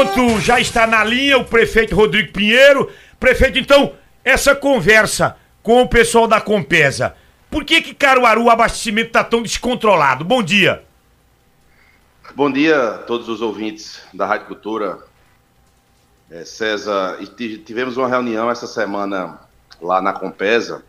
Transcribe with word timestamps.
pronto, 0.00 0.40
já 0.40 0.58
está 0.58 0.86
na 0.86 1.04
linha 1.04 1.36
o 1.36 1.44
prefeito 1.44 1.94
Rodrigo 1.94 2.32
Pinheiro. 2.32 2.90
Prefeito, 3.18 3.58
então, 3.58 3.94
essa 4.24 4.54
conversa 4.54 5.36
com 5.62 5.82
o 5.82 5.88
pessoal 5.88 6.26
da 6.26 6.40
Compesa. 6.40 7.14
Por 7.50 7.64
que 7.64 7.82
que 7.82 7.94
Caruaru 7.94 8.44
o 8.44 8.50
abastecimento 8.50 9.08
está 9.08 9.22
tão 9.22 9.42
descontrolado? 9.42 10.24
Bom 10.24 10.42
dia. 10.42 10.82
Bom 12.34 12.50
dia 12.50 12.94
a 12.94 12.98
todos 12.98 13.28
os 13.28 13.42
ouvintes 13.42 14.00
da 14.14 14.24
Rádio 14.24 14.46
Cultura. 14.46 15.00
É, 16.30 16.44
César, 16.44 17.18
tivemos 17.36 17.96
uma 17.96 18.08
reunião 18.08 18.48
essa 18.48 18.66
semana 18.66 19.40
lá 19.82 20.00
na 20.00 20.12
Compesa, 20.12 20.84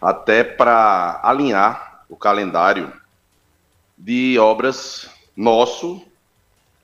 até 0.00 0.44
para 0.44 1.20
alinhar 1.22 2.04
o 2.08 2.16
calendário 2.16 2.92
de 3.98 4.38
obras 4.38 5.10
nosso, 5.36 6.00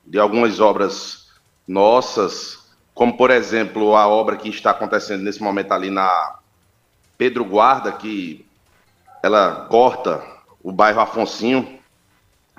de 0.05 0.19
algumas 0.19 0.59
obras 0.59 1.28
nossas, 1.69 2.67
como 2.95 3.15
por 3.15 3.29
exemplo 3.29 3.95
a 3.95 4.07
obra 4.07 4.37
que 4.37 4.49
está 4.49 4.71
acontecendo 4.71 5.23
nesse 5.23 5.41
momento 5.41 5.71
ali 5.71 5.91
na 5.91 6.39
Pedro 7.15 7.45
Guarda, 7.45 7.91
que 7.91 8.43
ela 9.21 9.67
corta 9.69 10.23
o 10.63 10.71
bairro 10.71 10.99
Afonsinho, 10.99 11.79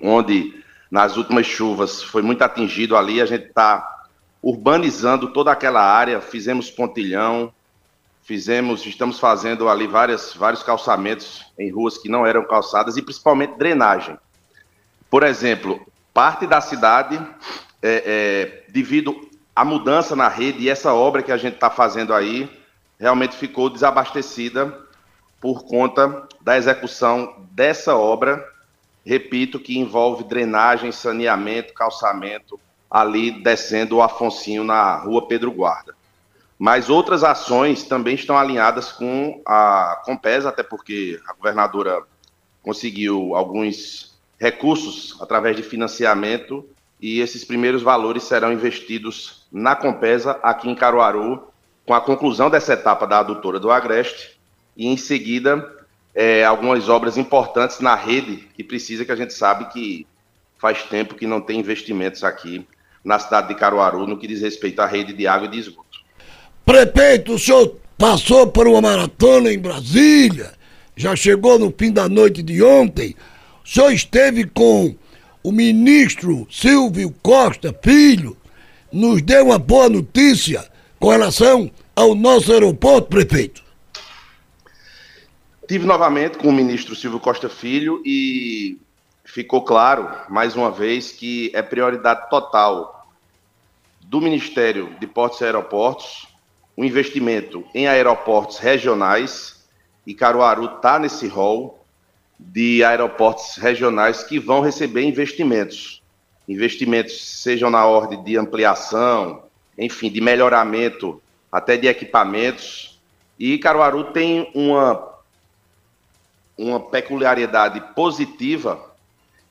onde 0.01 0.63
nas 0.89 1.17
últimas 1.17 1.45
chuvas 1.45 2.05
foi 2.05 2.23
muito 2.23 2.43
atingido 2.43 2.97
ali. 2.97 3.21
A 3.21 3.27
gente 3.27 3.47
está 3.47 4.07
urbanizando 4.41 5.33
toda 5.33 5.51
aquela 5.51 5.83
área, 5.83 6.21
fizemos 6.21 6.71
pontilhão, 6.71 7.53
fizemos, 8.23 8.87
estamos 8.87 9.19
fazendo 9.19 9.69
ali 9.69 9.89
várias, 9.89 10.35
vários 10.35 10.63
calçamentos 10.63 11.45
em 11.59 11.69
ruas 11.69 11.99
que 11.99 12.09
não 12.09 12.25
eram 12.25 12.47
calçadas 12.47 12.97
e 12.97 13.03
principalmente 13.03 13.59
drenagem. 13.59 14.17
Por 15.11 15.25
exemplo, 15.25 15.85
parte 16.15 16.47
da 16.47 16.61
cidade, 16.61 17.21
é, 17.83 18.03
é, 18.07 18.71
devido 18.71 19.29
à 19.55 19.65
mudança 19.65 20.15
na 20.15 20.29
rede 20.29 20.61
e 20.61 20.69
essa 20.69 20.93
obra 20.93 21.23
que 21.23 21.33
a 21.33 21.37
gente 21.37 21.55
está 21.55 21.71
fazendo 21.71 22.15
aí, 22.15 22.51
realmente 22.99 23.37
ficou 23.37 23.71
desabastecida 23.71 24.77
por 25.41 25.65
conta 25.65 26.29
da 26.41 26.57
execução 26.57 27.47
dessa 27.53 27.97
obra, 27.97 28.45
repito, 29.05 29.59
que 29.59 29.79
envolve 29.79 30.25
drenagem, 30.25 30.93
saneamento, 30.93 31.73
calçamento, 31.73 32.61
ali 32.91 33.31
descendo 33.31 33.97
o 33.97 34.03
Afonsinho 34.03 34.65
na 34.65 34.97
rua 34.97 35.27
Pedro 35.27 35.51
Guarda. 35.51 35.95
Mas 36.59 36.91
outras 36.91 37.25
ações 37.25 37.85
também 37.85 38.15
estão 38.15 38.37
alinhadas 38.37 38.93
com 38.93 39.41
a 39.47 40.03
Compes, 40.05 40.45
até 40.45 40.63
porque 40.63 41.19
a 41.27 41.33
governadora 41.33 42.03
conseguiu 42.63 43.35
alguns 43.35 44.21
recursos 44.39 45.17
através 45.23 45.57
de 45.57 45.63
financiamento 45.63 46.69
e 47.01 47.21
esses 47.21 47.45
primeiros 47.45 47.83
valores 47.83 48.25
serão 48.25 48.53
investidos 48.53 49.47
na 49.51 49.75
Compesa, 49.75 50.39
aqui 50.43 50.69
em 50.69 50.75
Caruaru, 50.75 51.43
com 51.87 51.95
a 51.95 52.01
conclusão 52.01 52.51
dessa 52.51 52.75
etapa 52.75 53.07
da 53.07 53.21
adutora 53.21 53.59
do 53.59 53.71
Agreste 53.71 54.39
e, 54.77 54.87
em 54.87 54.97
seguida, 54.97 55.67
é, 56.15 56.45
algumas 56.45 56.89
obras 56.89 57.17
importantes 57.17 57.81
na 57.81 57.95
rede 57.95 58.49
que 58.55 58.63
precisa, 58.63 59.05
que 59.05 59.13
a 59.13 59.17
gente 59.17 59.33
sabe 59.33 59.67
que 59.67 60.07
faz 60.59 60.83
tempo 60.83 61.15
que 61.15 61.27
não 61.27 61.41
tem 61.41 61.59
investimentos 61.59 62.23
aqui 62.23 62.67
na 63.03 63.19
cidade 63.19 63.49
de 63.49 63.55
Caruaru 63.55 64.07
no 64.07 64.19
que 64.19 64.27
diz 64.27 64.43
respeito 64.43 64.81
à 64.81 64.87
rede 64.87 65.15
de 65.15 65.27
água 65.27 65.47
e 65.47 65.51
de 65.51 65.59
esgoto. 65.59 66.01
Prefeito, 66.67 67.33
o 67.33 67.39
senhor 67.39 67.77
passou 67.97 68.47
por 68.47 68.69
uma 68.69 68.81
maratona 68.83 69.51
em 69.53 69.59
Brasília, 69.59 70.53
já 70.95 71.17
chegou 71.17 71.59
no 71.59 71.73
fim 71.77 71.91
da 71.91 72.09
noite 72.09 72.43
de 72.43 72.63
ontem, 72.63 73.17
o 73.65 73.69
senhor 73.69 73.91
esteve 73.91 74.45
com 74.45 74.95
o 75.43 75.53
ministro 75.53 76.47
Silvio 76.51 77.15
Costa 77.23 77.75
Filho, 77.83 78.37
nos 78.93 79.23
deu 79.23 79.47
uma 79.47 79.59
boa 79.59 79.89
notícia 79.89 80.69
com 80.99 81.11
relação 81.11 81.71
ao 81.95 82.15
nosso 82.15 82.53
aeroporto, 82.53 83.09
prefeito. 83.09 83.63
Tive 85.69 85.87
novamente 85.87 86.37
com 86.37 86.49
o 86.49 86.53
ministro 86.53 86.97
Silvio 86.97 87.21
Costa 87.21 87.49
Filho 87.49 88.03
e 88.05 88.79
ficou 89.25 89.63
claro, 89.63 90.09
mais 90.29 90.57
uma 90.57 90.71
vez, 90.71 91.13
que 91.13 91.51
é 91.55 91.63
prioridade 91.63 92.29
total 92.29 93.09
do 94.01 94.21
Ministério 94.21 94.95
de 94.99 95.07
Portos 95.07 95.41
e 95.41 95.45
Aeroportos 95.45 96.31
o 96.81 96.85
investimento 96.85 97.63
em 97.75 97.87
aeroportos 97.87 98.57
regionais 98.57 99.63
e 100.07 100.15
Caruaru 100.15 100.77
está 100.77 100.99
nesse 100.99 101.29
rol 101.29 101.80
de 102.41 102.83
aeroportos 102.83 103.57
regionais 103.57 104.25
que 104.25 104.39
vão 104.39 104.61
receber 104.61 105.03
investimentos. 105.03 106.03
Investimentos 106.49 107.21
sejam 107.23 107.71
na 107.71 107.85
ordem 107.85 108.23
de 108.25 108.37
ampliação, 108.37 109.45
enfim, 109.79 110.11
de 110.11 110.21
melhoramento, 110.21 111.23
até 111.53 111.77
de 111.77 111.87
equipamentos. 111.87 112.99
E 113.39 113.59
Caruaru 113.59 114.05
tem 114.13 114.51
uma, 114.55 115.17
uma 116.57 116.81
peculiaridade 116.81 117.81
positiva, 117.95 118.91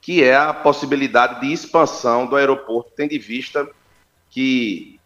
que 0.01 0.23
é 0.23 0.35
a 0.35 0.53
possibilidade 0.53 1.41
de 1.41 1.53
expansão 1.53 2.25
do 2.25 2.35
aeroporto, 2.35 2.91
tendo 2.95 3.13
em 3.13 3.19
vista 3.19 3.69
que 4.29 4.99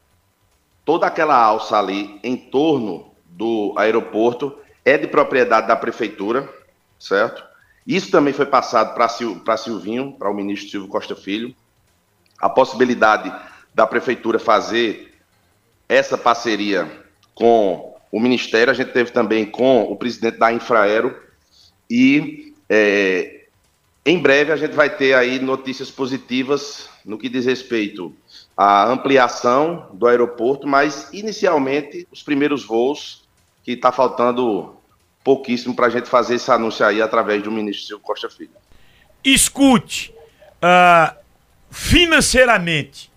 toda 0.85 1.05
aquela 1.05 1.35
alça 1.35 1.77
ali 1.77 2.19
em 2.23 2.38
torno 2.38 3.11
do 3.25 3.73
aeroporto 3.77 4.57
é 4.85 4.97
de 4.97 5.07
propriedade 5.07 5.67
da 5.67 5.75
prefeitura, 5.75 6.50
certo? 6.97 7.53
Isso 7.85 8.09
também 8.09 8.33
foi 8.33 8.45
passado 8.45 8.94
para 8.94 9.57
Silvinho, 9.57 10.13
para 10.13 10.29
o 10.29 10.33
ministro 10.33 10.69
Silvio 10.69 10.89
Costa 10.89 11.16
Filho. 11.16 11.53
A 12.39 12.49
possibilidade 12.49 13.33
da 13.73 13.85
prefeitura 13.85 14.39
fazer 14.39 15.13
essa 15.88 16.17
parceria 16.17 16.89
com 17.35 17.94
o 18.11 18.19
Ministério, 18.19 18.71
a 18.71 18.73
gente 18.75 18.91
teve 18.91 19.11
também 19.11 19.45
com 19.45 19.83
o 19.83 19.95
presidente 19.95 20.38
da 20.38 20.53
Infraero 20.53 21.17
e 21.89 22.53
é, 22.69 23.47
em 24.05 24.19
breve 24.19 24.51
a 24.51 24.55
gente 24.55 24.73
vai 24.73 24.95
ter 24.95 25.15
aí 25.15 25.39
notícias 25.39 25.89
positivas 25.89 26.89
no 27.05 27.17
que 27.17 27.29
diz 27.29 27.45
respeito 27.45 28.13
à 28.55 28.88
ampliação 28.89 29.89
do 29.94 30.07
aeroporto, 30.07 30.67
mas 30.67 31.09
inicialmente 31.11 32.07
os 32.11 32.21
primeiros 32.21 32.63
voos 32.63 33.27
que 33.63 33.71
está 33.71 33.91
faltando 33.91 34.75
pouquíssimo 35.23 35.75
para 35.75 35.88
a 35.88 35.89
gente 35.89 36.09
fazer 36.09 36.35
esse 36.35 36.51
anúncio 36.51 36.85
aí 36.85 37.01
através 37.01 37.41
do 37.41 37.51
ministro 37.51 37.88
Silvio 37.88 38.03
Costa 38.03 38.29
Filho. 38.29 38.51
Escute, 39.23 40.13
uh, 40.61 41.16
financeiramente, 41.72 43.11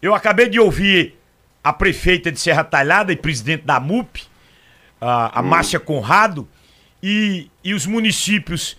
eu 0.00 0.14
acabei 0.14 0.48
de 0.48 0.60
ouvir 0.60 1.16
a 1.62 1.72
prefeita 1.72 2.30
de 2.30 2.38
Serra 2.38 2.62
Talhada 2.62 3.12
e 3.12 3.16
presidente 3.16 3.64
da 3.64 3.80
MUP, 3.80 4.22
uh, 4.22 4.26
a 5.00 5.40
hum. 5.40 5.42
Márcia 5.42 5.80
Conrado, 5.80 6.48
e, 7.02 7.50
e 7.62 7.74
os 7.74 7.86
municípios 7.86 8.76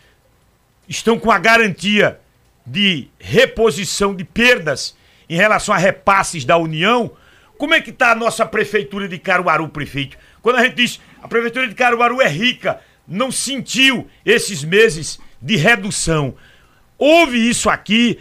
estão 0.88 1.20
com 1.20 1.32
a 1.32 1.38
garantia 1.38 2.20
de 2.66 3.08
reposição 3.20 4.16
de 4.16 4.24
perdas 4.24 4.96
em 5.30 5.36
relação 5.36 5.74
a 5.74 5.78
repasses 5.78 6.44
da 6.44 6.58
União. 6.58 7.12
Como 7.60 7.74
é 7.74 7.82
que 7.82 7.90
está 7.90 8.14
a 8.14 8.16
nossa 8.16 8.46
prefeitura 8.46 9.06
de 9.06 9.20
Caruaru, 9.20 9.68
prefeito? 9.68 10.18
Quando 10.42 10.56
a 10.56 10.64
gente 10.64 10.76
diz 10.76 11.02
a 11.22 11.28
prefeitura 11.28 11.68
de 11.68 11.76
Caruaru 11.76 12.22
é 12.22 12.28
rica, 12.30 12.80
não 13.06 13.34
sentiu 13.34 14.10
esses 14.26 14.64
meses 14.64 15.20
de 15.42 15.58
redução. 15.58 16.36
Houve 16.98 17.38
isso 17.38 17.70
aqui? 17.70 18.18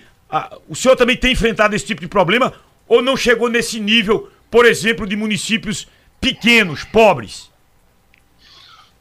o 0.68 0.74
senhor 0.74 0.94
também 0.94 1.16
tem 1.16 1.32
enfrentado 1.32 1.74
esse 1.74 1.86
tipo 1.86 2.02
de 2.02 2.08
problema 2.08 2.52
ou 2.86 3.00
não 3.00 3.16
chegou 3.16 3.48
nesse 3.48 3.78
nível, 3.78 4.28
por 4.50 4.66
exemplo, 4.66 5.06
de 5.06 5.14
municípios 5.14 5.86
pequenos, 6.20 6.82
pobres? 6.82 7.48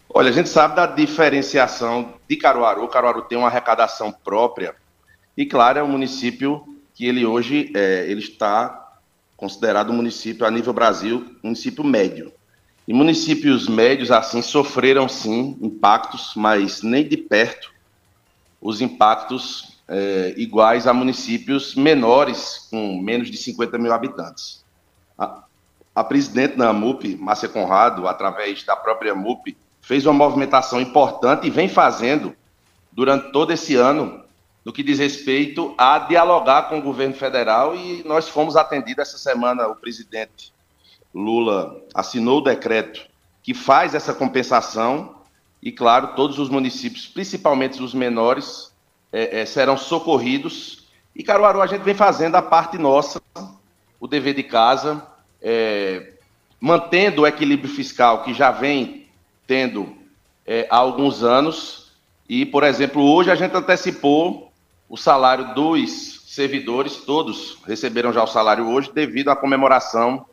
Olha, 0.08 0.30
a 0.30 0.32
gente 0.32 0.50
sabe 0.50 0.76
da 0.76 0.86
diferenciação 0.86 2.14
de 2.30 2.38
Caruaru. 2.38 2.88
Caruaru 2.88 3.24
tem 3.24 3.38
uma 3.38 3.48
arrecadação 3.48 4.12
própria 4.12 4.76
e, 5.36 5.48
claro, 5.48 5.80
é 5.80 5.84
um 5.84 5.90
município 5.90 6.64
que 6.94 7.08
ele 7.08 7.26
hoje 7.26 7.72
é, 7.76 8.06
ele 8.08 8.22
está 8.22 8.87
considerado 9.38 9.92
um 9.92 9.96
município 9.96 10.46
a 10.46 10.52
nível 10.52 10.74
Brasil, 10.74 11.38
município 11.44 11.84
médio. 11.84 12.34
E 12.88 12.94
municípios 12.94 13.68
médios, 13.68 14.12
assim, 14.12 14.42
sofreram 14.42 15.08
sim 15.08 15.58
impactos, 15.62 16.34
mas 16.36 16.82
nem 16.82 17.08
de 17.08 17.16
perto 17.16 17.72
os 18.60 18.82
impactos 18.82 19.78
é, 19.88 20.34
iguais 20.36 20.88
a 20.88 20.94
municípios 20.94 21.76
menores, 21.76 22.68
com 22.72 23.00
menos 23.00 23.30
de 23.30 23.38
50 23.38 23.78
mil 23.78 23.94
habitantes. 23.94 24.66
A, 25.18 25.44
a 25.94 26.04
presidente 26.04 26.58
da 26.58 26.74
MUP, 26.74 27.16
Márcia 27.18 27.48
Conrado, 27.48 28.08
através 28.08 28.64
da 28.64 28.76
própria 28.76 29.14
MUP, 29.14 29.56
fez 29.82 30.06
uma 30.06 30.14
movimentação 30.14 30.82
importante 30.82 31.46
e 31.46 31.50
vem 31.50 31.70
fazendo 31.70 32.36
durante 32.92 33.32
todo 33.32 33.54
esse 33.54 33.76
ano 33.76 34.24
no 34.68 34.74
que 34.74 34.84
diz 34.84 35.00
respeito 35.00 35.74
a 35.78 35.98
dialogar 35.98 36.64
com 36.64 36.80
o 36.80 36.82
governo 36.82 37.14
federal 37.14 37.74
e 37.74 38.04
nós 38.06 38.28
fomos 38.28 38.58
atendidos 38.58 39.08
essa 39.08 39.18
semana, 39.18 39.66
o 39.66 39.78
presidente 39.78 40.52
Lula 41.16 41.82
assinou 41.96 42.40
o 42.40 42.44
decreto 42.44 43.08
que 43.42 43.54
faz 43.54 43.96
essa 43.96 44.14
compensação 44.14 45.22
e, 45.64 45.72
claro, 45.72 46.16
todos 46.18 46.38
os 46.38 46.50
municípios, 46.50 47.08
principalmente 47.08 47.82
os 47.82 47.94
menores, 47.94 48.74
é, 49.10 49.40
é, 49.40 49.46
serão 49.46 49.78
socorridos. 49.78 50.86
E 51.16 51.24
Caruaru 51.24 51.62
a 51.62 51.68
gente 51.68 51.84
vem 51.84 51.96
fazendo 51.96 52.36
a 52.36 52.42
parte 52.42 52.78
nossa 52.78 53.22
o 54.02 54.06
dever 54.06 54.34
de 54.34 54.44
casa, 54.44 55.02
é, 55.42 56.12
mantendo 56.60 57.22
o 57.22 57.28
equilíbrio 57.28 57.74
fiscal 57.74 58.22
que 58.22 58.34
já 58.34 58.52
vem 58.52 59.08
tendo 59.48 59.96
é, 60.46 60.68
há 60.70 60.76
alguns 60.76 61.24
anos. 61.24 61.94
E, 62.28 62.46
por 62.46 62.66
exemplo, 62.66 63.02
hoje 63.02 63.32
a 63.32 63.36
gente 63.36 63.56
antecipou 63.56 64.47
o 64.90 64.96
salário 64.96 65.54
dos 65.54 66.24
servidores, 66.28 66.98
todos 66.98 67.58
receberam 67.66 68.14
já 68.14 68.24
o 68.24 68.28
salário 68.28 68.70
hoje, 68.70 68.92
devido 68.94 69.30
à 69.30 69.36
comemoração. 69.36 70.26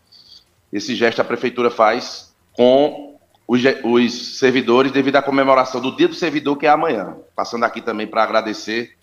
Esse 0.72 0.94
gesto 0.94 1.20
a 1.20 1.24
prefeitura 1.24 1.70
faz 1.70 2.34
com 2.52 3.18
os, 3.46 3.60
os 3.82 4.38
servidores, 4.38 4.92
devido 4.92 5.16
à 5.16 5.22
comemoração 5.22 5.80
do 5.80 5.94
Dia 5.94 6.08
do 6.08 6.14
Servidor, 6.14 6.56
que 6.56 6.66
é 6.66 6.70
amanhã. 6.70 7.16
Passando 7.34 7.64
aqui 7.64 7.80
também 7.80 8.06
para 8.06 8.22
agradecer 8.22 8.96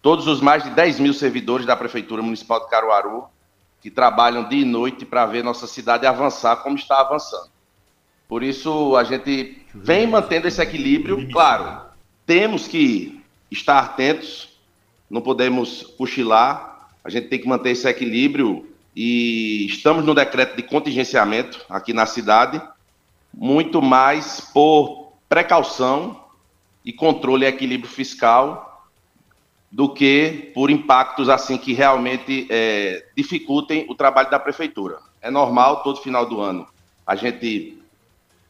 todos 0.00 0.26
os 0.26 0.40
mais 0.40 0.64
de 0.64 0.70
10 0.70 1.00
mil 1.00 1.14
servidores 1.14 1.64
da 1.64 1.76
Prefeitura 1.76 2.22
Municipal 2.22 2.60
de 2.60 2.68
Caruaru, 2.68 3.24
que 3.80 3.90
trabalham 3.90 4.48
dia 4.48 4.62
e 4.62 4.64
noite 4.64 5.04
para 5.04 5.26
ver 5.26 5.42
nossa 5.42 5.66
cidade 5.66 6.06
avançar 6.06 6.56
como 6.56 6.76
está 6.76 7.00
avançando. 7.00 7.50
Por 8.28 8.42
isso, 8.42 8.96
a 8.96 9.04
gente 9.04 9.62
vem 9.74 10.06
mantendo 10.06 10.48
esse 10.48 10.62
equilíbrio. 10.62 11.30
Claro, 11.30 11.82
temos 12.24 12.66
que 12.66 13.22
estar 13.50 13.78
atentos, 13.78 14.51
não 15.12 15.20
podemos 15.20 15.82
cochilar, 15.98 16.88
a 17.04 17.10
gente 17.10 17.28
tem 17.28 17.38
que 17.38 17.46
manter 17.46 17.72
esse 17.72 17.86
equilíbrio 17.86 18.66
e 18.96 19.66
estamos 19.66 20.02
no 20.06 20.14
decreto 20.14 20.56
de 20.56 20.62
contingenciamento 20.62 21.62
aqui 21.68 21.92
na 21.92 22.06
cidade, 22.06 22.60
muito 23.32 23.82
mais 23.82 24.40
por 24.40 25.12
precaução 25.28 26.18
e 26.82 26.94
controle 26.94 27.44
e 27.44 27.48
equilíbrio 27.48 27.90
fiscal 27.90 28.88
do 29.70 29.92
que 29.92 30.50
por 30.54 30.70
impactos 30.70 31.28
assim 31.28 31.58
que 31.58 31.74
realmente 31.74 32.46
é, 32.48 33.04
dificultem 33.14 33.84
o 33.90 33.94
trabalho 33.94 34.30
da 34.30 34.38
prefeitura. 34.38 34.98
É 35.20 35.30
normal 35.30 35.82
todo 35.82 36.00
final 36.00 36.24
do 36.24 36.40
ano 36.40 36.66
a 37.06 37.14
gente 37.16 37.78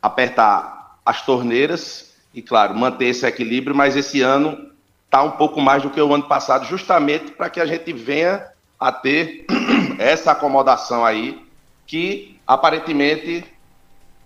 apertar 0.00 1.00
as 1.05 1.26
torneiras 1.26 2.15
e, 2.32 2.41
claro, 2.41 2.76
manter 2.76 3.06
esse 3.06 3.26
equilíbrio, 3.26 3.75
mas 3.75 3.97
esse 3.97 4.20
ano 4.20 4.72
está 5.12 5.23
um 5.23 5.32
pouco 5.32 5.61
mais 5.61 5.82
do 5.82 5.91
que 5.91 6.00
o 6.00 6.14
ano 6.14 6.25
passado, 6.25 6.64
justamente 6.64 7.32
para 7.32 7.50
que 7.50 7.61
a 7.61 7.67
gente 7.67 7.93
venha 7.93 8.47
a 8.81 8.91
ter 8.91 9.44
essa 10.00 10.32
acomodação 10.32 11.05
aí, 11.05 11.38
que 11.87 12.38
aparentemente 12.47 13.44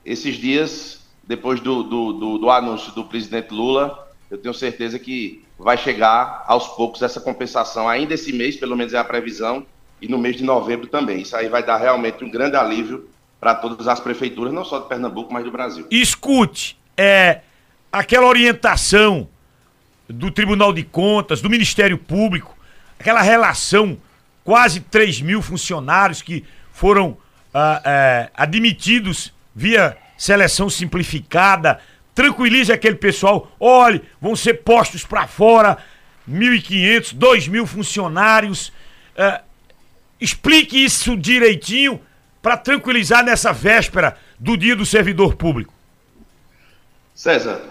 esses 0.04 0.36
dias, 0.36 1.00
depois 1.24 1.58
do, 1.58 1.82
do, 1.82 2.12
do, 2.12 2.38
do 2.38 2.50
anúncio 2.50 2.92
do 2.92 3.02
presidente 3.02 3.52
Lula, 3.52 4.08
eu 4.30 4.38
tenho 4.38 4.54
certeza 4.54 4.96
que 4.96 5.44
vai 5.58 5.76
chegar 5.76 6.44
aos 6.46 6.68
poucos 6.68 7.02
essa 7.02 7.20
compensação 7.20 7.88
ainda 7.88 8.14
esse 8.14 8.32
mês, 8.32 8.56
pelo 8.56 8.76
menos 8.76 8.94
é 8.94 8.98
a 8.98 9.04
previsão, 9.04 9.66
e 10.00 10.06
no 10.06 10.18
mês 10.18 10.36
de 10.36 10.44
novembro 10.44 10.86
também. 10.86 11.22
Isso 11.22 11.36
aí 11.36 11.48
vai 11.48 11.64
dar 11.64 11.78
realmente 11.78 12.22
um 12.22 12.30
grande 12.30 12.54
alívio 12.54 13.08
para 13.40 13.56
todas 13.56 13.88
as 13.88 13.98
prefeituras, 13.98 14.52
não 14.52 14.64
só 14.64 14.78
de 14.78 14.88
Pernambuco, 14.88 15.32
mas 15.32 15.42
do 15.42 15.50
Brasil. 15.50 15.84
Escute, 15.90 16.78
é 16.96 17.40
aquela 17.90 18.26
orientação 18.26 19.28
do 20.08 20.30
Tribunal 20.30 20.72
de 20.72 20.82
Contas, 20.82 21.40
do 21.40 21.50
Ministério 21.50 21.98
Público, 21.98 22.56
aquela 22.98 23.22
relação, 23.22 23.98
quase 24.44 24.80
3 24.80 25.20
mil 25.20 25.42
funcionários 25.42 26.22
que 26.22 26.44
foram 26.72 27.16
ah, 27.52 27.82
é, 27.84 28.30
admitidos 28.34 29.32
via 29.54 29.96
seleção 30.16 30.70
simplificada 30.70 31.80
tranquilize 32.16 32.72
aquele 32.72 32.96
pessoal. 32.96 33.52
Olhe, 33.60 34.02
vão 34.20 34.34
ser 34.34 34.54
postos 34.64 35.04
para 35.04 35.28
fora 35.28 35.76
1.500, 36.28 37.14
2.000 37.14 37.66
funcionários. 37.66 38.72
É, 39.14 39.42
explique 40.18 40.82
isso 40.82 41.16
direitinho 41.16 42.00
para 42.40 42.56
tranquilizar 42.56 43.22
nessa 43.22 43.52
véspera 43.52 44.16
do 44.40 44.56
Dia 44.56 44.74
do 44.74 44.86
Servidor 44.86 45.36
Público. 45.36 45.72
César, 47.14 47.62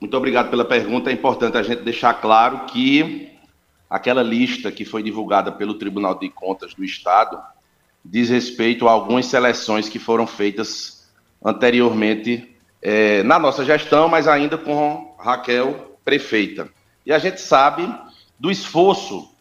muito 0.00 0.16
obrigado 0.16 0.50
pela 0.50 0.64
pergunta. 0.64 1.10
É 1.10 1.12
importante 1.12 1.56
a 1.56 1.62
gente 1.62 1.82
deixar 1.82 2.14
claro 2.14 2.66
que 2.66 3.32
aquela 3.88 4.22
lista 4.22 4.70
que 4.70 4.84
foi 4.84 5.02
divulgada 5.02 5.50
pelo 5.50 5.74
Tribunal 5.74 6.18
de 6.18 6.28
Contas 6.28 6.74
do 6.74 6.84
Estado 6.84 7.40
diz 8.04 8.28
respeito 8.28 8.88
a 8.88 8.92
algumas 8.92 9.26
seleções 9.26 9.88
que 9.88 9.98
foram 9.98 10.26
feitas 10.26 11.08
anteriormente 11.44 12.56
é, 12.82 13.22
na 13.22 13.38
nossa 13.38 13.64
gestão, 13.64 14.08
mas 14.08 14.28
ainda 14.28 14.56
com 14.56 15.14
Raquel 15.18 15.98
prefeita. 16.04 16.68
E 17.04 17.12
a 17.12 17.18
gente 17.18 17.40
sabe 17.40 17.92
do 18.38 18.50
esforço 18.50 19.32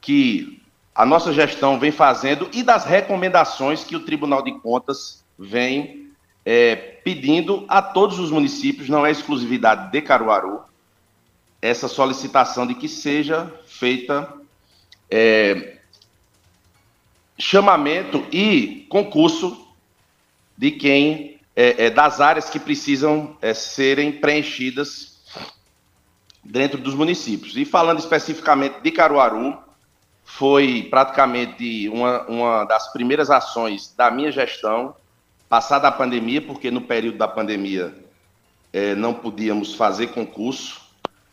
que 0.00 0.62
a 0.94 1.04
nossa 1.04 1.32
gestão 1.32 1.78
vem 1.78 1.90
fazendo 1.90 2.48
e 2.52 2.62
das 2.62 2.84
recomendações 2.84 3.84
que 3.84 3.96
o 3.96 4.04
Tribunal 4.04 4.42
de 4.42 4.52
Contas 4.60 5.24
vem 5.38 6.05
é, 6.46 6.76
pedindo 6.76 7.64
a 7.66 7.82
todos 7.82 8.20
os 8.20 8.30
municípios, 8.30 8.88
não 8.88 9.04
é 9.04 9.10
exclusividade 9.10 9.90
de 9.90 10.00
Caruaru, 10.00 10.60
essa 11.60 11.88
solicitação 11.88 12.64
de 12.64 12.76
que 12.76 12.88
seja 12.88 13.52
feita 13.66 14.32
é, 15.10 15.78
chamamento 17.36 18.24
e 18.30 18.86
concurso 18.88 19.66
de 20.56 20.70
quem 20.70 21.40
é, 21.56 21.86
é, 21.86 21.90
das 21.90 22.20
áreas 22.20 22.48
que 22.48 22.60
precisam 22.60 23.36
é, 23.42 23.52
serem 23.52 24.12
preenchidas 24.12 25.16
dentro 26.44 26.78
dos 26.78 26.94
municípios. 26.94 27.56
E 27.56 27.64
falando 27.64 27.98
especificamente 27.98 28.80
de 28.80 28.90
Caruaru, 28.92 29.58
foi 30.24 30.86
praticamente 30.88 31.88
uma, 31.88 32.22
uma 32.26 32.64
das 32.64 32.92
primeiras 32.92 33.30
ações 33.30 33.92
da 33.96 34.10
minha 34.10 34.30
gestão, 34.30 34.94
passada 35.48 35.88
a 35.88 35.92
pandemia, 35.92 36.42
porque 36.42 36.70
no 36.70 36.80
período 36.80 37.18
da 37.18 37.28
pandemia 37.28 37.94
é, 38.72 38.94
não 38.94 39.14
podíamos 39.14 39.74
fazer 39.74 40.08
concurso, 40.08 40.80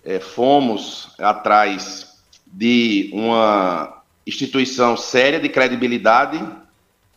é, 0.04 0.20
fomos 0.20 1.14
atrás 1.20 2.22
de 2.46 3.10
uma 3.14 4.04
instituição 4.26 4.96
séria 4.96 5.40
de 5.40 5.50
credibilidade, 5.50 6.42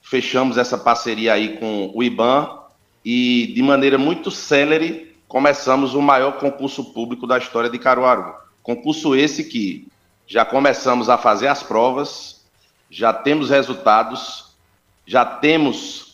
fechamos 0.02 0.56
essa 0.56 0.78
parceria 0.78 1.32
aí 1.34 1.58
com 1.58 1.90
o 1.94 2.02
IBAN, 2.02 2.58
e 3.04 3.52
de 3.54 3.62
maneira 3.62 3.98
muito 3.98 4.30
célere 4.30 5.16
começamos 5.28 5.94
o 5.94 6.02
maior 6.02 6.38
concurso 6.38 6.92
público 6.92 7.26
da 7.26 7.38
história 7.38 7.70
de 7.70 7.78
Caruaru. 7.78 8.34
Concurso 8.62 9.14
esse 9.14 9.44
que 9.44 9.86
já 10.26 10.44
começamos 10.44 11.08
a 11.08 11.16
fazer 11.16 11.46
as 11.46 11.62
provas, 11.62 12.44
já 12.90 13.12
temos 13.12 13.50
resultados, 13.50 14.56
já 15.06 15.24
temos 15.24 16.05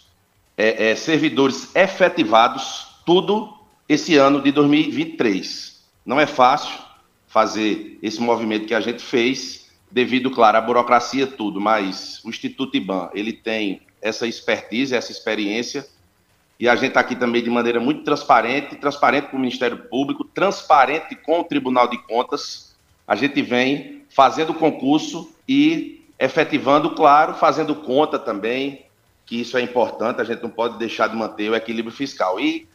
é, 0.56 0.90
é, 0.90 0.96
servidores 0.96 1.74
efetivados, 1.74 2.86
tudo 3.04 3.52
esse 3.88 4.16
ano 4.16 4.40
de 4.40 4.52
2023. 4.52 5.82
Não 6.04 6.18
é 6.20 6.26
fácil 6.26 6.78
fazer 7.26 7.98
esse 8.02 8.20
movimento 8.20 8.66
que 8.66 8.74
a 8.74 8.80
gente 8.80 9.02
fez, 9.02 9.70
devido, 9.90 10.30
claro, 10.30 10.58
à 10.58 10.60
burocracia 10.60 11.26
tudo, 11.26 11.60
mas 11.60 12.22
o 12.24 12.28
Instituto 12.28 12.76
IBAN, 12.76 13.10
ele 13.14 13.32
tem 13.32 13.82
essa 14.00 14.26
expertise, 14.26 14.94
essa 14.94 15.12
experiência, 15.12 15.86
e 16.58 16.68
a 16.68 16.76
gente 16.76 16.88
está 16.88 17.00
aqui 17.00 17.16
também 17.16 17.42
de 17.42 17.50
maneira 17.50 17.80
muito 17.80 18.04
transparente, 18.04 18.76
transparente 18.76 19.28
com 19.28 19.36
o 19.36 19.40
Ministério 19.40 19.76
Público, 19.88 20.24
transparente 20.24 21.16
com 21.16 21.40
o 21.40 21.44
Tribunal 21.44 21.88
de 21.88 21.98
Contas. 21.98 22.76
A 23.06 23.16
gente 23.16 23.42
vem 23.42 24.04
fazendo 24.08 24.54
concurso 24.54 25.34
e 25.48 26.04
efetivando, 26.18 26.94
claro, 26.94 27.34
fazendo 27.34 27.74
conta 27.74 28.18
também, 28.18 28.86
que 29.24 29.40
isso 29.40 29.56
é 29.56 29.62
importante, 29.62 30.20
a 30.20 30.24
gente 30.24 30.42
não 30.42 30.50
pode 30.50 30.78
deixar 30.78 31.08
de 31.08 31.16
manter 31.16 31.50
o 31.50 31.54
equilíbrio 31.54 31.94
fiscal. 31.94 32.38
E, 32.40 32.68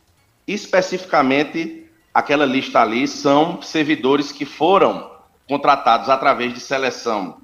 especificamente, 0.47 1.85
aquela 2.13 2.45
lista 2.45 2.81
ali 2.81 3.07
são 3.07 3.61
servidores 3.61 4.31
que 4.31 4.45
foram 4.45 5.11
contratados 5.47 6.09
através 6.09 6.53
de 6.53 6.59
seleção 6.59 7.41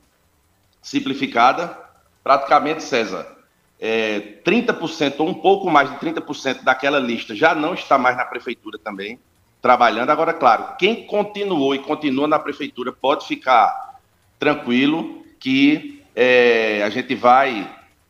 simplificada, 0.82 1.80
praticamente, 2.24 2.84
César, 2.84 3.26
é, 3.80 4.40
30% 4.46 5.20
ou 5.20 5.30
um 5.30 5.34
pouco 5.34 5.70
mais 5.70 5.90
de 5.90 5.98
30% 5.98 6.64
daquela 6.64 7.00
lista 7.00 7.36
já 7.36 7.54
não 7.54 7.74
está 7.74 7.98
mais 7.98 8.16
na 8.16 8.26
prefeitura 8.26 8.78
também, 8.78 9.20
trabalhando. 9.62 10.10
Agora, 10.10 10.34
claro, 10.34 10.76
quem 10.78 11.06
continuou 11.06 11.74
e 11.74 11.80
continua 11.80 12.28
na 12.28 12.40
prefeitura 12.40 12.92
pode 12.92 13.26
ficar 13.26 14.00
tranquilo 14.40 15.26
que 15.40 16.04
é, 16.16 16.84
a 16.84 16.90
gente 16.90 17.16
vai 17.16 17.70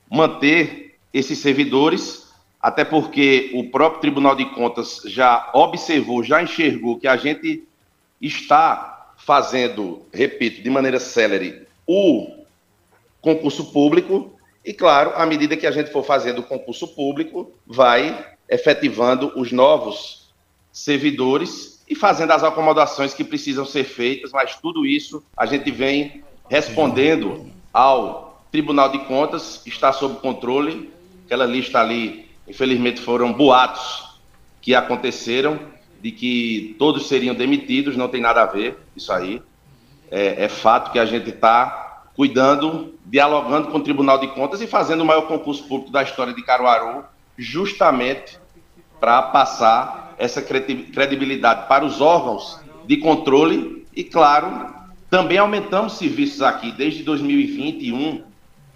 manter 0.09 0.83
esses 1.13 1.38
servidores, 1.38 2.27
até 2.62 2.84
porque 2.84 3.51
o 3.53 3.70
próprio 3.70 4.01
Tribunal 4.01 4.36
de 4.36 4.46
Contas 4.46 5.01
já 5.05 5.51
observou, 5.53 6.24
já 6.24 6.41
enxergou 6.41 7.00
que 7.00 7.08
a 7.08 7.17
gente 7.17 7.63
está 8.20 9.13
fazendo, 9.17 10.01
repito, 10.12 10.62
de 10.62 10.70
maneira 10.70 11.00
célere, 11.00 11.67
o 11.86 12.43
concurso 13.22 13.72
público 13.72 14.34
e, 14.65 14.74
claro, 14.74 15.12
à 15.15 15.25
medida 15.25 15.58
que 15.58 15.67
a 15.67 15.72
gente 15.72 15.91
for 15.91 16.03
fazendo 16.03 16.39
o 16.39 16.43
concurso 16.43 16.88
público, 16.88 17.51
vai 17.65 18.34
efetivando 18.50 19.32
os 19.36 19.51
novos 19.51 20.29
servidores 20.72 21.84
e 21.88 21.96
fazendo 21.96 22.32
as 22.32 22.43
acomodações 22.43 23.13
que 23.13 23.24
precisam 23.24 23.65
ser 23.65 23.84
feitas, 23.84 24.32
mas 24.32 24.55
tudo 24.55 24.86
isso 24.86 25.24
a 25.36 25.46
gente 25.46 25.70
vem 25.70 26.24
respondendo 26.50 27.46
ao 27.74 28.46
Tribunal 28.51 28.89
de 28.89 29.00
Contas 29.00 29.62
está 29.65 29.91
sob 29.91 30.20
controle. 30.20 30.91
Aquela 31.34 31.48
lista 31.48 31.80
ali, 31.80 32.30
infelizmente, 32.48 33.02
foram 33.02 33.34
boatos 33.34 34.20
que 34.62 34.75
aconteceram 34.75 35.60
de 36.00 36.12
que 36.12 36.75
todos 36.78 37.08
seriam 37.08 37.34
demitidos, 37.34 37.98
não 37.98 38.08
tem 38.08 38.22
nada 38.22 38.44
a 38.44 38.46
ver 38.46 38.78
isso 38.96 39.12
aí. 39.12 39.42
É, 40.12 40.44
é 40.44 40.48
fato 40.48 40.92
que 40.92 41.00
a 41.00 41.06
gente 41.06 41.32
está 41.32 42.04
cuidando, 42.16 42.94
dialogando 43.04 43.70
com 43.70 43.80
o 43.80 43.84
Tribunal 43.84 44.20
de 44.20 44.28
Contas 44.28 44.62
e 44.62 44.68
fazendo 44.68 45.02
o 45.02 45.06
maior 45.08 45.24
concurso 45.24 45.68
público 45.68 45.92
da 45.92 46.04
história 46.04 46.36
de 46.36 46.44
Caruaru, 46.44 47.04
justamente 47.36 48.38
para 49.00 49.24
passar 49.24 50.13
essa 50.20 50.40
credibilidade 50.40 51.68
para 51.68 51.84
os 51.84 52.00
órgãos 52.00 52.60
de 52.86 52.98
controle 52.98 53.88
e, 53.96 54.04
claro, 54.04 54.72
também 55.10 55.40
aumentamos 55.40 55.94
serviços 55.94 56.44
aqui 56.44 56.72
desde 56.72 57.02
2021, 57.02 58.24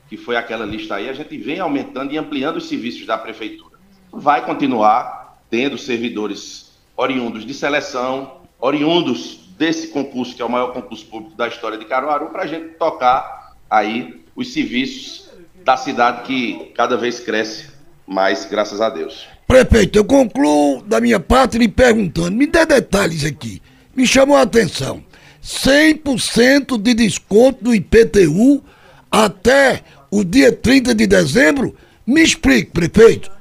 que 0.10 0.18
foi 0.18 0.36
aquela 0.36 0.66
lista 0.66 0.96
aí, 0.96 1.10
a 1.10 1.14
gente 1.14 1.38
vem 1.38 1.60
aumentando 1.60 2.14
e 2.14 2.18
ampliando 2.18 2.58
os 2.58 2.68
serviços 2.68 3.06
da 3.06 3.18
prefeitura. 3.18 3.78
Vai 4.12 4.46
continuar 4.46 5.42
tendo 5.50 5.78
servidores 5.78 6.72
oriundos 6.96 7.46
de 7.46 7.54
seleção, 7.54 8.42
oriundos 8.60 9.40
desse 9.58 9.90
concurso, 9.90 10.36
que 10.36 10.42
é 10.42 10.46
o 10.46 10.50
maior 10.50 10.74
concurso 10.74 11.06
público 11.06 11.36
da 11.36 11.48
história 11.48 11.78
de 11.78 11.86
Caruaru, 11.86 12.28
para 12.28 12.44
a 12.44 12.48
gente 12.48 12.76
tocar 12.76 13.56
aí 13.70 14.24
os 14.36 14.54
serviços 14.54 15.30
da 15.64 15.76
cidade 15.76 16.24
que 16.24 16.72
cada 16.76 16.96
vez 16.96 17.20
cresce 17.20 17.70
mais, 18.06 18.46
graças 18.46 18.80
a 18.80 18.90
Deus. 18.90 19.28
Prefeito, 19.48 19.98
eu 19.98 20.06
concluo 20.06 20.82
da 20.84 21.02
minha 21.02 21.20
parte 21.20 21.58
lhe 21.58 21.68
perguntando, 21.68 22.32
me 22.32 22.48
dê 22.48 22.66
detalhes 22.66 23.26
aqui. 23.26 23.62
Me 23.96 24.06
chamou 24.06 24.38
a 24.38 24.42
atenção. 24.42 25.04
100% 25.44 26.82
de 26.82 26.94
desconto 26.94 27.64
do 27.64 27.74
IPTU 27.74 28.64
até 29.10 29.84
o 30.10 30.24
dia 30.24 30.52
30 30.52 30.94
de 30.96 31.08
dezembro? 31.08 31.76
Me 32.06 32.22
explique, 32.22 32.72
prefeito. 32.72 33.32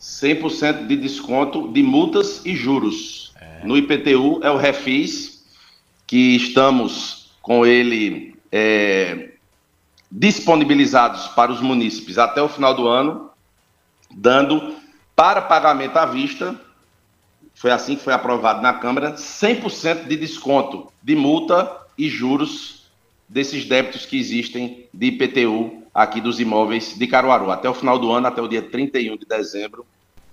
100% 0.00 0.86
de 0.86 0.96
desconto 0.96 1.72
de 1.72 1.82
multas 1.82 2.44
e 2.44 2.54
juros. 2.54 3.32
É. 3.40 3.66
No 3.66 3.76
IPTU 3.76 4.40
é 4.42 4.50
o 4.50 4.56
Refis, 4.56 5.44
que 6.06 6.36
estamos 6.36 7.30
com 7.42 7.66
ele 7.66 8.34
é, 8.50 9.30
disponibilizados 10.10 11.28
para 11.28 11.52
os 11.52 11.60
munícipes 11.60 12.18
até 12.18 12.42
o 12.42 12.48
final 12.48 12.74
do 12.74 12.88
ano, 12.88 13.30
dando 14.10 14.76
para 15.14 15.42
pagamento 15.42 15.96
à 15.96 16.06
vista, 16.06 16.58
foi 17.54 17.70
assim 17.70 17.94
que 17.94 18.02
foi 18.02 18.12
aprovado 18.12 18.62
na 18.62 18.72
Câmara, 18.72 19.14
100% 19.14 20.06
de 20.06 20.16
desconto 20.16 20.90
de 21.02 21.14
multa 21.14 21.70
e 21.96 22.08
juros 22.08 22.79
desses 23.30 23.64
débitos 23.64 24.04
que 24.04 24.18
existem 24.18 24.88
de 24.92 25.06
IPTU 25.06 25.84
aqui 25.94 26.20
dos 26.20 26.40
imóveis 26.40 26.98
de 26.98 27.06
Caruaru. 27.06 27.52
Até 27.52 27.70
o 27.70 27.74
final 27.74 27.96
do 27.96 28.10
ano, 28.10 28.26
até 28.26 28.42
o 28.42 28.48
dia 28.48 28.60
31 28.60 29.16
de 29.16 29.24
dezembro, 29.24 29.86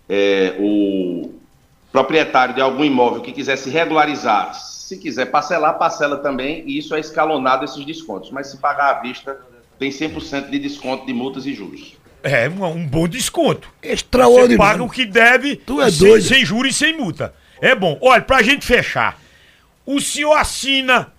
é, 0.09 0.55
o 0.59 1.31
proprietário 1.91 2.55
de 2.55 2.61
algum 2.61 2.83
imóvel 2.83 3.21
que 3.21 3.31
quiser 3.31 3.55
se 3.55 3.69
regularizar, 3.69 4.55
se 4.55 4.97
quiser 4.97 5.27
parcelar, 5.27 5.77
parcela 5.77 6.17
também, 6.17 6.63
e 6.65 6.79
isso 6.79 6.95
é 6.95 6.99
escalonado 6.99 7.63
esses 7.63 7.85
descontos. 7.85 8.31
Mas 8.31 8.47
se 8.47 8.57
pagar 8.57 8.95
à 8.95 8.99
vista, 8.99 9.39
tem 9.77 9.91
100% 9.91 10.49
de 10.49 10.57
desconto 10.57 11.05
de 11.05 11.13
multas 11.13 11.45
e 11.45 11.53
juros. 11.53 11.95
É, 12.23 12.49
um, 12.49 12.65
um 12.65 12.87
bom 12.87 13.07
desconto. 13.07 13.71
Extraordinário. 13.81 14.49
Você 14.49 14.57
paga 14.57 14.83
o 14.83 14.89
que 14.89 15.05
deve 15.05 15.55
tu 15.55 15.79
é 15.79 15.91
sem, 15.91 16.07
doido. 16.07 16.23
sem 16.23 16.43
juros 16.43 16.71
e 16.71 16.77
sem 16.77 16.97
multa. 16.97 17.31
É 17.61 17.75
bom. 17.75 17.97
Olha, 18.01 18.23
pra 18.23 18.41
gente 18.41 18.65
fechar, 18.65 19.19
o 19.85 20.01
senhor 20.01 20.33
assina 20.33 21.13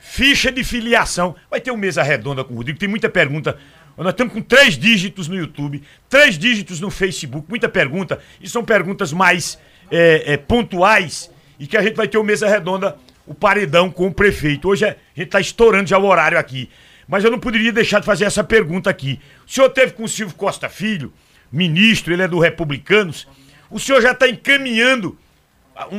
ficha 0.00 0.50
de 0.50 0.64
filiação. 0.64 1.36
Vai 1.48 1.60
ter 1.60 1.70
uma 1.70 1.78
mesa 1.78 2.02
redonda 2.02 2.42
com 2.42 2.54
o 2.54 2.56
Rodrigo, 2.56 2.78
tem 2.78 2.88
muita 2.88 3.08
pergunta. 3.08 3.56
Nós 3.96 4.12
estamos 4.12 4.32
com 4.32 4.40
três 4.40 4.78
dígitos 4.78 5.28
no 5.28 5.36
YouTube, 5.36 5.82
três 6.08 6.38
dígitos 6.38 6.80
no 6.80 6.90
Facebook, 6.90 7.46
muita 7.48 7.68
pergunta. 7.68 8.18
E 8.40 8.48
são 8.48 8.64
perguntas 8.64 9.12
mais 9.12 9.58
é, 9.90 10.32
é, 10.32 10.36
pontuais 10.38 11.30
e 11.58 11.66
que 11.66 11.76
a 11.76 11.82
gente 11.82 11.94
vai 11.94 12.08
ter 12.08 12.16
uma 12.16 12.24
mesa 12.24 12.48
redonda, 12.48 12.96
o 13.26 13.34
paredão 13.34 13.90
com 13.90 14.06
o 14.06 14.14
prefeito. 14.14 14.68
Hoje 14.68 14.86
a 14.86 14.96
gente 15.14 15.26
está 15.26 15.38
estourando 15.38 15.88
já 15.88 15.98
o 15.98 16.06
horário 16.06 16.38
aqui. 16.38 16.70
Mas 17.06 17.24
eu 17.24 17.30
não 17.30 17.38
poderia 17.38 17.72
deixar 17.72 18.00
de 18.00 18.06
fazer 18.06 18.24
essa 18.24 18.42
pergunta 18.42 18.88
aqui. 18.88 19.20
O 19.46 19.50
senhor 19.50 19.68
teve 19.68 19.92
com 19.92 20.04
o 20.04 20.08
Silvio 20.08 20.34
Costa 20.34 20.68
Filho, 20.68 21.12
ministro, 21.52 22.12
ele 22.12 22.22
é 22.22 22.28
do 22.28 22.38
Republicanos. 22.38 23.28
O 23.68 23.78
senhor 23.78 24.00
já 24.00 24.12
está 24.12 24.26
encaminhando 24.28 25.18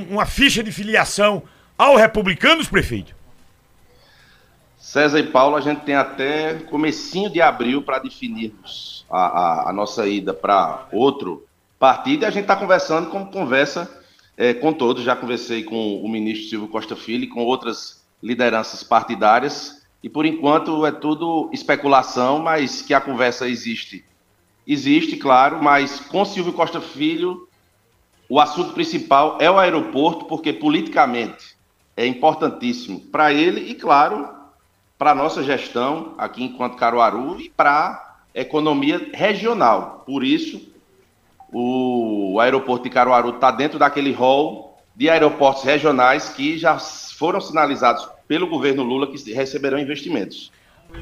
uma 0.09 0.25
ficha 0.25 0.63
de 0.63 0.71
filiação 0.71 1.43
ao 1.77 1.95
Republicanos, 1.95 2.67
prefeito? 2.67 3.20
César 4.91 5.19
e 5.19 5.23
Paulo, 5.23 5.55
a 5.55 5.61
gente 5.61 5.83
tem 5.83 5.95
até 5.95 6.55
comecinho 6.69 7.29
de 7.29 7.41
abril 7.41 7.81
para 7.81 7.97
definirmos 7.97 9.05
a, 9.09 9.19
a, 9.19 9.69
a, 9.69 9.73
nossa 9.73 10.05
ida 10.05 10.33
para 10.33 10.85
outro 10.91 11.47
partido 11.79 12.23
e 12.23 12.25
a 12.25 12.29
gente 12.29 12.41
está 12.41 12.57
conversando 12.57 13.09
como 13.09 13.31
conversa 13.31 13.89
é, 14.35 14.53
com 14.53 14.73
todos. 14.73 15.01
Já 15.01 15.15
conversei 15.15 15.63
com 15.63 15.95
o 16.03 16.09
ministro 16.09 16.49
Silvio 16.49 16.67
Costa 16.67 16.93
Filho 16.93 17.23
e 17.23 17.27
com 17.27 17.41
outras 17.45 18.05
lideranças 18.21 18.83
partidárias 18.83 19.81
e 20.03 20.09
por 20.09 20.25
enquanto 20.25 20.85
é 20.85 20.91
tudo 20.91 21.49
especulação, 21.53 22.39
mas 22.39 22.81
que 22.81 22.93
a 22.93 22.99
conversa 22.99 23.47
existe. 23.47 24.03
Existe, 24.67 25.15
claro, 25.15 25.63
mas 25.63 26.01
com 26.01 26.25
Silvio 26.25 26.51
Costa 26.51 26.81
Filho, 26.81 27.47
o 28.27 28.41
assunto 28.41 28.73
principal 28.73 29.37
é 29.39 29.49
o 29.49 29.57
aeroporto, 29.57 30.25
porque 30.25 30.51
politicamente 30.51 31.55
é 31.95 32.05
importantíssimo 32.05 32.99
para 32.99 33.31
ele 33.31 33.71
e, 33.71 33.73
claro, 33.73 34.40
para 35.01 35.13
a 35.13 35.15
nossa 35.15 35.41
gestão 35.41 36.13
aqui 36.15 36.43
enquanto 36.43 36.77
Caruaru 36.77 37.41
e 37.41 37.49
para 37.49 37.71
a 38.35 38.39
economia 38.39 39.09
regional. 39.11 40.03
Por 40.05 40.23
isso, 40.23 40.61
o 41.51 42.37
aeroporto 42.39 42.83
de 42.83 42.91
Caruaru 42.91 43.31
está 43.31 43.49
dentro 43.49 43.79
daquele 43.79 44.11
rol 44.11 44.77
de 44.95 45.09
aeroportos 45.09 45.63
regionais 45.63 46.29
que 46.29 46.55
já 46.55 46.77
foram 46.77 47.41
sinalizados 47.41 48.07
pelo 48.27 48.45
governo 48.45 48.83
Lula 48.83 49.07
que 49.07 49.33
receberão 49.33 49.79
investimentos. 49.79 50.51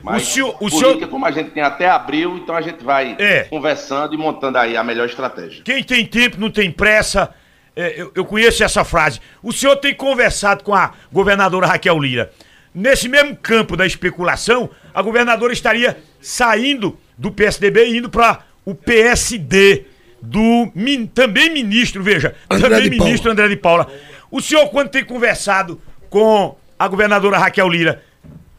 Mas 0.02 0.24
o 0.24 0.26
senhor, 0.28 0.50
o 0.52 0.58
política, 0.60 0.94
senhor... 0.94 1.08
como 1.10 1.26
a 1.26 1.32
gente 1.32 1.52
tem 1.52 1.62
até 1.62 1.90
abril, 1.90 2.38
então 2.38 2.56
a 2.56 2.62
gente 2.62 2.82
vai 2.82 3.18
é. 3.20 3.44
conversando 3.50 4.14
e 4.14 4.18
montando 4.18 4.60
aí 4.60 4.78
a 4.78 4.84
melhor 4.84 5.10
estratégia. 5.10 5.62
Quem 5.62 5.84
tem 5.84 6.06
tempo 6.06 6.40
não 6.40 6.50
tem 6.50 6.72
pressa. 6.72 7.36
É, 7.76 8.02
eu, 8.02 8.14
eu, 8.16 8.24
conheço 8.24 8.64
essa 8.64 8.86
frase. 8.86 9.20
O 9.44 9.52
senhor 9.52 9.76
tem 9.76 9.94
conversado 9.94 10.64
com 10.64 10.74
a 10.74 10.94
governadora 11.12 11.68
Raquel 11.68 12.00
Lira. 12.00 12.32
Nesse 12.74 13.10
mesmo 13.10 13.36
campo 13.36 13.76
da 13.76 13.86
especulação, 13.86 14.70
a 14.94 15.02
governadora 15.02 15.52
estaria 15.52 15.98
saindo 16.22 16.98
do 17.18 17.32
PSDB 17.32 17.86
e 17.86 17.98
indo 17.98 18.10
para 18.10 18.46
o 18.66 18.76
PSD 18.76 19.86
do 20.22 20.72
min, 20.76 21.08
também 21.08 21.50
ministro, 21.50 22.04
veja, 22.04 22.36
André 22.50 22.70
também 22.70 22.90
ministro 22.90 23.24
Paula. 23.24 23.32
André 23.34 23.48
de 23.48 23.56
Paula. 23.56 23.92
O 24.30 24.42
senhor, 24.42 24.68
quando 24.70 24.90
tem 24.90 25.04
conversado 25.04 25.82
com 26.10 26.56
a 26.78 26.88
governadora 26.88 27.38
Raquel 27.38 27.68
Lira 27.68 28.04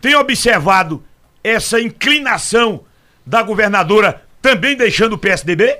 tem 0.00 0.14
observado 0.14 1.02
essa 1.44 1.80
inclinação 1.80 2.80
da 3.24 3.42
governadora 3.42 4.22
também 4.40 4.76
deixando 4.76 5.14
o 5.14 5.18
PSDB? 5.18 5.78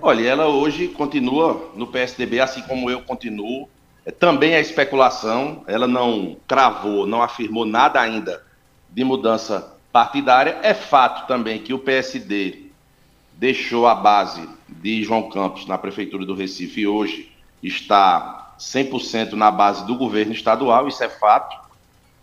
Olha, 0.00 0.26
ela 0.26 0.46
hoje 0.46 0.88
continua 0.88 1.72
no 1.76 1.86
PSDB, 1.86 2.40
assim 2.40 2.62
como 2.62 2.90
eu 2.90 3.02
continuo. 3.02 3.68
É, 4.10 4.12
também 4.12 4.54
é 4.54 4.60
especulação, 4.60 5.62
ela 5.68 5.86
não 5.86 6.36
cravou, 6.48 7.06
não 7.06 7.22
afirmou 7.22 7.64
nada 7.64 8.00
ainda 8.00 8.44
de 8.90 9.04
mudança 9.04 9.76
partidária. 9.92 10.58
É 10.64 10.74
fato 10.74 11.28
também 11.28 11.60
que 11.60 11.72
o 11.72 11.78
PSD 11.78 12.66
deixou 13.34 13.86
a 13.86 13.94
base 13.94 14.48
de 14.68 15.04
João 15.04 15.30
Campos 15.30 15.64
na 15.64 15.78
Prefeitura 15.78 16.26
do 16.26 16.34
Recife 16.34 16.80
e 16.80 16.86
hoje 16.88 17.30
está 17.62 18.54
100% 18.58 19.32
na 19.34 19.50
base 19.50 19.86
do 19.86 19.94
governo 19.94 20.32
estadual, 20.32 20.88
isso 20.88 21.04
é 21.04 21.08
fato, 21.08 21.56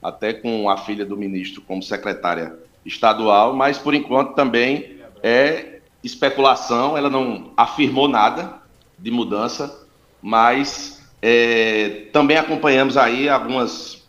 até 0.03 0.33
com 0.33 0.69
a 0.69 0.77
filha 0.77 1.05
do 1.05 1.15
ministro 1.15 1.61
como 1.61 1.81
secretária 1.81 2.53
estadual, 2.85 3.55
mas 3.55 3.77
por 3.77 3.93
enquanto 3.93 4.35
também 4.35 4.99
é 5.23 5.79
especulação, 6.03 6.97
ela 6.97 7.09
não 7.09 7.51
afirmou 7.55 8.07
nada 8.07 8.55
de 8.99 9.09
mudança, 9.09 9.87
mas 10.21 10.96
é, 11.21 12.07
também 12.11 12.37
acompanhamos 12.37 12.97
aí 12.97 13.27
algumas, 13.27 14.07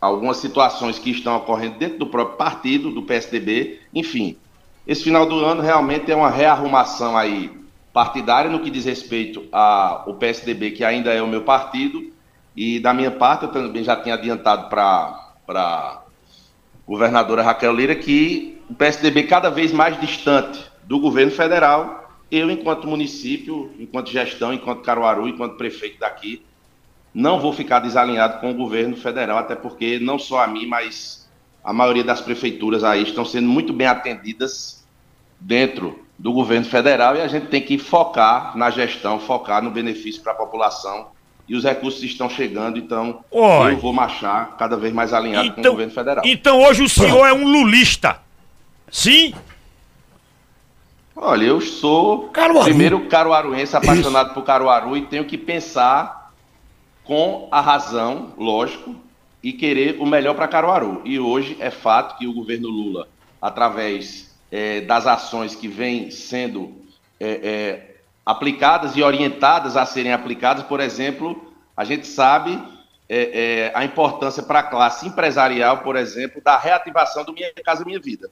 algumas 0.00 0.36
situações 0.36 0.98
que 0.98 1.10
estão 1.10 1.36
ocorrendo 1.36 1.78
dentro 1.78 1.98
do 1.98 2.06
próprio 2.06 2.36
partido, 2.36 2.90
do 2.90 3.02
PSDB, 3.02 3.80
enfim. 3.94 4.36
Esse 4.86 5.04
final 5.04 5.26
do 5.26 5.44
ano 5.44 5.62
realmente 5.62 6.10
é 6.10 6.16
uma 6.16 6.30
rearrumação 6.30 7.16
aí 7.16 7.50
partidária 7.92 8.50
no 8.50 8.60
que 8.60 8.70
diz 8.70 8.84
respeito 8.84 9.44
ao 9.52 10.14
PSDB, 10.14 10.70
que 10.72 10.84
ainda 10.84 11.12
é 11.12 11.22
o 11.22 11.28
meu 11.28 11.42
partido, 11.42 12.10
e 12.56 12.80
da 12.80 12.92
minha 12.92 13.10
parte 13.10 13.44
eu 13.44 13.50
também 13.50 13.84
já 13.84 13.96
tinha 13.96 14.14
adiantado 14.14 14.68
para 14.68 15.32
a 15.48 16.02
governadora 16.86 17.42
Raquel 17.42 17.74
Lira 17.74 17.94
que 17.94 18.60
o 18.68 18.74
PSDB 18.74 19.24
cada 19.24 19.50
vez 19.50 19.72
mais 19.72 20.00
distante 20.00 20.64
do 20.84 20.98
governo 20.98 21.30
federal, 21.30 22.01
eu 22.32 22.50
enquanto 22.50 22.88
município, 22.88 23.70
enquanto 23.78 24.10
gestão, 24.10 24.54
enquanto 24.54 24.80
Caruaru, 24.80 25.28
enquanto 25.28 25.58
prefeito 25.58 26.00
daqui, 26.00 26.42
não 27.14 27.38
vou 27.38 27.52
ficar 27.52 27.80
desalinhado 27.80 28.40
com 28.40 28.50
o 28.50 28.54
governo 28.54 28.96
federal, 28.96 29.36
até 29.36 29.54
porque 29.54 29.98
não 29.98 30.18
só 30.18 30.42
a 30.42 30.46
mim, 30.46 30.64
mas 30.66 31.28
a 31.62 31.72
maioria 31.74 32.02
das 32.02 32.22
prefeituras 32.22 32.82
aí 32.82 33.02
estão 33.02 33.22
sendo 33.24 33.48
muito 33.48 33.70
bem 33.72 33.86
atendidas 33.86 34.82
dentro 35.38 36.02
do 36.18 36.32
governo 36.32 36.64
federal 36.64 37.14
e 37.16 37.20
a 37.20 37.28
gente 37.28 37.48
tem 37.48 37.60
que 37.60 37.76
focar 37.76 38.56
na 38.56 38.70
gestão, 38.70 39.20
focar 39.20 39.62
no 39.62 39.70
benefício 39.70 40.22
para 40.22 40.32
a 40.32 40.36
população 40.36 41.08
e 41.46 41.54
os 41.54 41.64
recursos 41.64 42.02
estão 42.02 42.30
chegando, 42.30 42.78
então 42.78 43.22
Oi. 43.30 43.72
eu 43.72 43.76
vou 43.76 43.92
marchar 43.92 44.56
cada 44.56 44.76
vez 44.76 44.94
mais 44.94 45.12
alinhado 45.12 45.50
com 45.50 45.56
o 45.56 45.60
Então, 45.60 45.72
governo 45.72 45.92
federal. 45.92 46.24
então 46.24 46.62
hoje 46.62 46.82
o 46.82 46.88
senhor 46.88 47.26
é 47.26 47.32
um 47.34 47.46
lulista. 47.46 48.20
Sim? 48.90 49.34
Olha, 51.14 51.44
eu 51.44 51.60
sou 51.60 52.28
Caruaru. 52.28 52.64
primeiro 52.64 53.08
caruaruense 53.08 53.76
apaixonado 53.76 54.32
por 54.32 54.42
Caruaru 54.44 54.96
e 54.96 55.02
tenho 55.02 55.24
que 55.24 55.36
pensar 55.36 56.32
com 57.04 57.48
a 57.50 57.60
razão, 57.60 58.32
lógico, 58.38 58.94
e 59.42 59.52
querer 59.52 60.00
o 60.00 60.06
melhor 60.06 60.34
para 60.34 60.48
Caruaru. 60.48 61.02
E 61.04 61.18
hoje 61.18 61.56
é 61.60 61.70
fato 61.70 62.16
que 62.16 62.26
o 62.26 62.32
governo 62.32 62.68
Lula, 62.68 63.08
através 63.40 64.34
eh, 64.50 64.80
das 64.82 65.06
ações 65.06 65.54
que 65.54 65.68
vêm 65.68 66.10
sendo 66.10 66.72
eh, 67.20 67.40
eh, 67.42 67.96
aplicadas 68.24 68.96
e 68.96 69.02
orientadas 69.02 69.76
a 69.76 69.84
serem 69.84 70.12
aplicadas, 70.12 70.64
por 70.64 70.80
exemplo, 70.80 71.52
a 71.76 71.84
gente 71.84 72.06
sabe 72.06 72.52
eh, 73.08 73.30
eh, 73.34 73.72
a 73.74 73.84
importância 73.84 74.42
para 74.42 74.60
a 74.60 74.62
classe 74.62 75.06
empresarial, 75.06 75.78
por 75.78 75.96
exemplo, 75.96 76.40
da 76.42 76.56
reativação 76.56 77.24
do 77.24 77.32
Minha 77.32 77.52
Casa 77.64 77.84
Minha 77.84 78.00
Vida. 78.00 78.30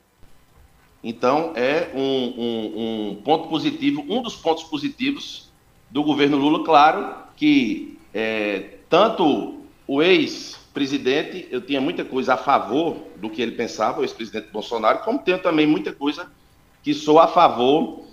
Então, 1.02 1.52
é 1.56 1.90
um, 1.94 2.00
um- 2.00 3.10
um 3.10 3.14
ponto 3.22 3.48
positivo, 3.48 4.04
um 4.08 4.22
dos 4.22 4.36
pontos 4.36 4.64
positivos 4.64 5.48
do 5.90 6.02
governo 6.02 6.36
Lula, 6.36 6.62
claro, 6.64 7.14
que 7.36 7.98
é, 8.12 8.78
tanto 8.88 9.60
o 9.86 10.02
ex-presidente, 10.02 11.48
eu 11.50 11.60
tinha 11.60 11.80
muita 11.80 12.04
coisa 12.04 12.34
a 12.34 12.36
favor 12.36 12.96
do 13.16 13.30
que 13.30 13.40
ele 13.40 13.52
pensava, 13.52 14.00
o 14.00 14.04
ex-presidente 14.04 14.48
Bolsonaro, 14.52 14.98
como 15.00 15.18
tenho 15.18 15.38
também 15.40 15.66
muita 15.66 15.92
coisa 15.92 16.30
que 16.82 16.92
sou 16.94 17.18
a 17.18 17.26
favor 17.26 18.04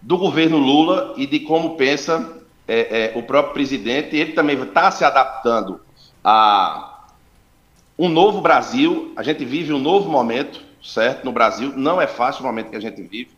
do 0.00 0.16
governo 0.18 0.58
Lula 0.58 1.14
e 1.16 1.26
de 1.26 1.40
como 1.40 1.76
pensa 1.76 2.42
é, 2.68 3.12
é, 3.14 3.18
o 3.18 3.22
próprio 3.22 3.52
presidente. 3.54 4.16
Ele 4.16 4.32
também 4.32 4.60
está 4.60 4.90
se 4.90 5.04
adaptando 5.04 5.80
a 6.22 7.04
um 7.98 8.08
novo 8.08 8.40
Brasil. 8.40 9.12
A 9.16 9.22
gente 9.22 9.44
vive 9.44 9.72
um 9.72 9.78
novo 9.78 10.10
momento, 10.10 10.60
certo? 10.82 11.24
No 11.24 11.32
Brasil 11.32 11.72
não 11.76 12.00
é 12.00 12.06
fácil 12.06 12.42
o 12.42 12.46
momento 12.46 12.70
que 12.70 12.76
a 12.76 12.80
gente 12.80 13.00
vive, 13.02 13.30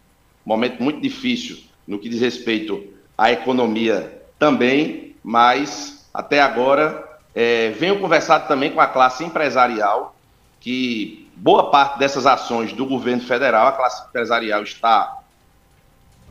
um 0.45 0.51
momento 0.51 0.83
muito 0.83 1.01
difícil 1.01 1.59
no 1.87 1.99
que 1.99 2.09
diz 2.09 2.21
respeito 2.21 2.83
à 3.17 3.31
economia 3.31 4.23
também, 4.39 5.15
mas 5.23 6.09
até 6.13 6.41
agora 6.41 7.05
é, 7.35 7.71
venho 7.71 7.99
conversado 7.99 8.47
também 8.47 8.71
com 8.71 8.81
a 8.81 8.87
classe 8.87 9.25
empresarial 9.25 10.15
que 10.61 11.29
boa 11.37 11.71
parte 11.71 11.99
dessas 11.99 12.27
ações 12.27 12.73
do 12.73 12.87
governo 12.87 13.23
federal, 13.23 13.67
a 13.67 13.73
classe 13.73 14.07
empresarial 14.09 14.63
está 14.63 15.19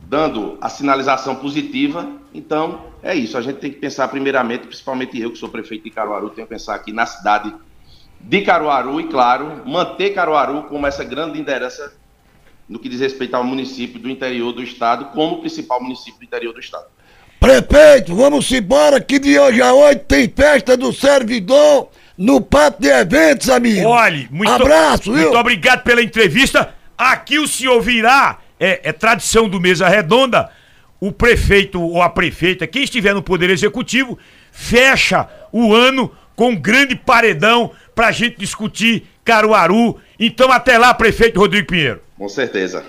dando 0.02 0.58
a 0.60 0.68
sinalização 0.68 1.36
positiva. 1.36 2.08
Então, 2.32 2.86
é 3.02 3.14
isso. 3.14 3.38
A 3.38 3.42
gente 3.42 3.58
tem 3.58 3.70
que 3.70 3.78
pensar 3.78 4.08
primeiramente, 4.08 4.66
principalmente 4.66 5.20
eu 5.20 5.30
que 5.30 5.38
sou 5.38 5.48
prefeito 5.48 5.84
de 5.84 5.90
Caruaru, 5.90 6.30
tenho 6.30 6.46
que 6.46 6.52
pensar 6.52 6.74
aqui 6.74 6.92
na 6.92 7.06
cidade 7.06 7.54
de 8.24 8.40
Caruaru 8.40 9.00
e, 9.00 9.04
claro, 9.04 9.62
manter 9.66 10.10
Caruaru 10.10 10.64
como 10.64 10.86
essa 10.86 11.04
grande 11.04 11.38
liderança 11.38 11.92
no 12.68 12.78
que 12.78 12.88
diz 12.88 13.00
respeito 13.00 13.34
ao 13.34 13.44
município 13.44 14.00
do 14.00 14.08
interior 14.08 14.52
do 14.52 14.62
estado, 14.62 15.06
como 15.06 15.40
principal 15.40 15.82
município 15.82 16.18
do 16.18 16.24
interior 16.24 16.52
do 16.52 16.60
estado. 16.60 16.86
Prefeito, 17.38 18.14
vamos 18.14 18.50
embora 18.50 18.98
que 19.00 19.18
de 19.18 19.38
hoje 19.38 19.60
a 19.60 19.74
hoje 19.74 19.96
tem 19.96 20.26
festa 20.34 20.76
do 20.76 20.90
servidor 20.92 21.90
no 22.16 22.40
pátio 22.40 22.80
de 22.80 22.88
eventos, 22.88 23.50
amigo. 23.50 23.86
Olhe, 23.86 24.26
muito, 24.30 24.50
Abraço, 24.50 25.12
viu? 25.12 25.24
muito 25.24 25.36
obrigado 25.36 25.82
pela 25.82 26.02
entrevista. 26.02 26.74
Aqui 26.96 27.38
o 27.38 27.46
senhor 27.46 27.82
virá, 27.82 28.38
é, 28.58 28.88
é 28.88 28.92
tradição 28.92 29.46
do 29.46 29.60
Mesa 29.60 29.86
Redonda, 29.86 30.50
o 30.98 31.12
prefeito 31.12 31.82
ou 31.82 32.00
a 32.00 32.08
prefeita, 32.08 32.66
quem 32.66 32.84
estiver 32.84 33.12
no 33.12 33.22
Poder 33.22 33.50
Executivo, 33.50 34.18
fecha 34.50 35.28
o 35.52 35.74
ano 35.74 36.10
com 36.36 36.50
um 36.50 36.56
grande 36.56 36.96
paredão 36.96 37.70
pra 37.94 38.12
gente 38.12 38.38
discutir 38.38 39.06
Caruaru. 39.24 39.98
Então 40.18 40.50
até 40.50 40.76
lá, 40.78 40.94
prefeito 40.94 41.38
Rodrigo 41.40 41.68
Pinheiro. 41.68 42.00
Com 42.16 42.28
certeza. 42.28 42.84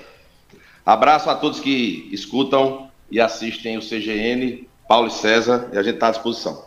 Abraço 0.86 1.30
a 1.30 1.36
todos 1.36 1.60
que 1.60 2.08
escutam 2.12 2.90
e 3.10 3.20
assistem 3.20 3.78
o 3.78 3.82
CGN, 3.82 4.68
Paulo 4.88 5.08
e 5.08 5.12
César, 5.12 5.70
e 5.74 5.78
a 5.78 5.84
gente 5.84 5.96
está 5.96 6.08
à 6.08 6.12
disposição. 6.12 6.64